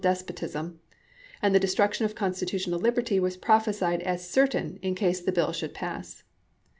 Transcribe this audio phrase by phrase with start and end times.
[0.03, 0.79] despotism;
[1.43, 5.75] and the destruction of constitutional liberty was prophesied as certain in case the bill should
[5.75, 6.23] pass.